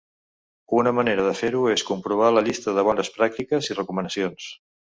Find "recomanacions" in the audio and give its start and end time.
3.81-4.53